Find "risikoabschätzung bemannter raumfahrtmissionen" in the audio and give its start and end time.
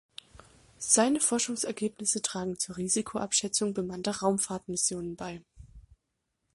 2.77-5.15